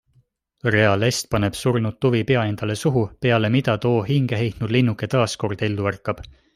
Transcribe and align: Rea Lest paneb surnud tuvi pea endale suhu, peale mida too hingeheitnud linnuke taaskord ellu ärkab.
Rea 0.75 0.95
Lest 1.01 1.27
paneb 1.35 1.59
surnud 1.59 1.99
tuvi 2.05 2.23
pea 2.33 2.47
endale 2.53 2.79
suhu, 2.85 3.05
peale 3.27 3.53
mida 3.59 3.79
too 3.87 3.95
hingeheitnud 4.11 4.77
linnuke 4.79 5.15
taaskord 5.17 5.67
ellu 5.71 5.93
ärkab. 5.95 6.29